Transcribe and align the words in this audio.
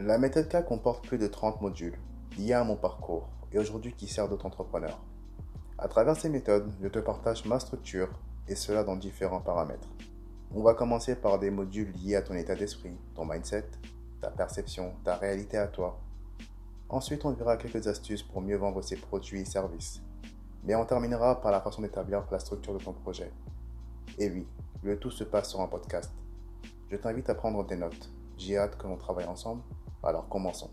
La 0.00 0.16
méthode 0.16 0.48
K 0.48 0.64
comporte 0.64 1.04
plus 1.04 1.18
de 1.18 1.26
30 1.26 1.60
modules 1.60 1.98
liés 2.38 2.52
à 2.52 2.62
mon 2.62 2.76
parcours 2.76 3.28
et 3.50 3.58
aujourd'hui 3.58 3.92
qui 3.94 4.06
sert 4.06 4.28
d'autres 4.28 4.46
entrepreneurs. 4.46 5.00
À 5.76 5.88
travers 5.88 6.14
ces 6.14 6.28
méthodes, 6.28 6.70
je 6.80 6.86
te 6.86 7.00
partage 7.00 7.44
ma 7.46 7.58
structure 7.58 8.08
et 8.46 8.54
cela 8.54 8.84
dans 8.84 8.94
différents 8.94 9.40
paramètres. 9.40 9.88
On 10.54 10.62
va 10.62 10.74
commencer 10.74 11.16
par 11.16 11.40
des 11.40 11.50
modules 11.50 11.90
liés 11.96 12.14
à 12.14 12.22
ton 12.22 12.34
état 12.34 12.54
d'esprit, 12.54 12.96
ton 13.16 13.24
mindset, 13.24 13.66
ta 14.20 14.30
perception, 14.30 14.94
ta 15.02 15.16
réalité 15.16 15.58
à 15.58 15.66
toi. 15.66 15.98
Ensuite, 16.88 17.24
on 17.24 17.32
verra 17.32 17.56
quelques 17.56 17.88
astuces 17.88 18.22
pour 18.22 18.40
mieux 18.40 18.56
vendre 18.56 18.82
ses 18.82 18.96
produits 18.96 19.40
et 19.40 19.44
services. 19.44 20.00
Mais 20.62 20.76
on 20.76 20.84
terminera 20.84 21.40
par 21.40 21.50
la 21.50 21.60
façon 21.60 21.82
d'établir 21.82 22.22
la 22.30 22.38
structure 22.38 22.72
de 22.72 22.84
ton 22.84 22.92
projet. 22.92 23.32
Et 24.16 24.30
oui, 24.30 24.46
le 24.84 24.96
tout 24.96 25.10
se 25.10 25.24
passe 25.24 25.50
sur 25.50 25.60
un 25.60 25.66
podcast. 25.66 26.12
Je 26.88 26.96
t'invite 26.96 27.28
à 27.30 27.34
prendre 27.34 27.66
des 27.66 27.76
notes. 27.76 28.12
J'ai 28.36 28.56
hâte 28.56 28.78
que 28.78 28.86
l'on 28.86 28.96
travaille 28.96 29.26
ensemble. 29.26 29.62
Alors 30.02 30.28
commençons. 30.28 30.70